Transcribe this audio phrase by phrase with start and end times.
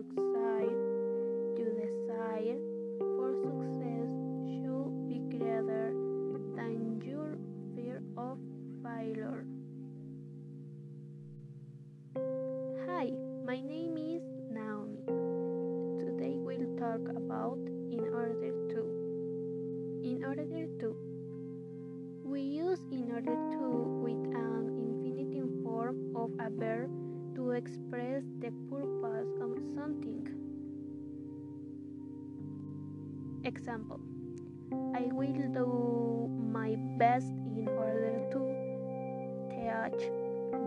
[0.00, 0.72] succeed,
[1.56, 2.60] to desire
[3.16, 4.08] for success
[4.48, 5.92] should be greater
[6.56, 7.36] than your
[7.74, 8.38] fear of
[8.82, 9.44] failure.
[12.86, 13.12] Hi,
[13.44, 15.04] my name is Naomi.
[16.00, 17.58] Today we'll talk about
[17.92, 18.80] in order to.
[20.02, 20.46] In order
[20.80, 20.96] to.
[22.24, 23.59] We use in order to
[33.44, 34.00] Example
[34.94, 38.40] I will do my best in order to
[39.48, 40.08] teach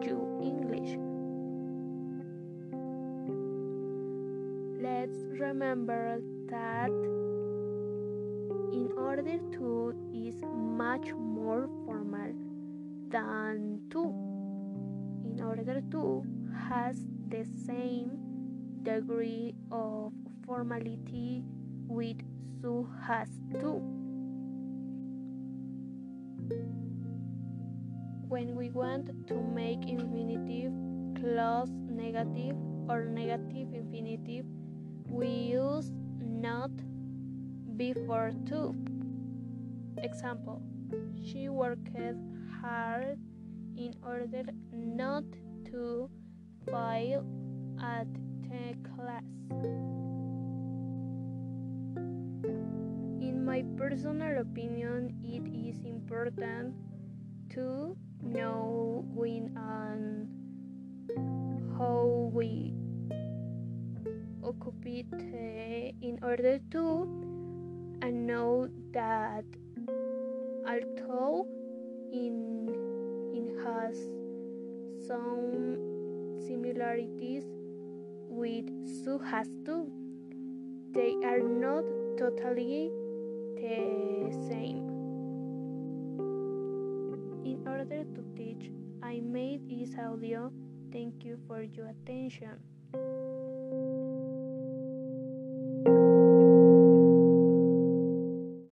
[0.05, 0.97] you English.
[4.81, 6.89] Let's remember that
[8.73, 12.33] in order to is much more formal
[13.09, 14.03] than to.
[15.29, 16.23] In order to
[16.69, 18.17] has the same
[18.83, 20.11] degree of
[20.45, 21.43] formality
[21.87, 22.17] with
[22.61, 23.81] so has to.
[28.27, 30.73] When we want to make infinitive
[31.19, 32.55] clause negative
[32.89, 34.45] or negative infinitive,
[35.07, 36.71] we use not
[37.77, 38.75] before to.
[39.97, 40.61] Example,
[41.23, 41.89] she worked
[42.61, 43.19] hard
[43.77, 45.23] in order not
[45.65, 46.09] to
[46.65, 47.25] fail
[47.81, 48.07] at
[48.41, 50.02] the class.
[53.53, 56.73] My personal opinion, it is important
[57.51, 60.25] to know when and
[61.77, 62.73] how we
[64.43, 65.03] occupy
[66.01, 67.05] in order to
[68.01, 69.45] and know that
[70.65, 71.45] although
[72.11, 72.65] in
[73.37, 73.95] it has
[75.05, 75.77] some
[76.47, 77.43] similarities
[78.33, 78.65] with
[79.05, 79.91] so has to
[80.91, 81.85] they are not
[82.17, 82.89] totally
[83.63, 84.89] the same.
[87.45, 90.51] In order to teach i made this audio.
[90.91, 92.59] Thank you for your attention